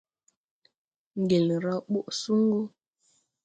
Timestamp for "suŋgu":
2.19-2.61